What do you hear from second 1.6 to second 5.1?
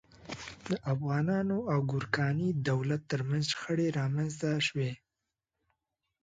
او ګورکاني دولت تر منځ شخړې رامنځته شوې.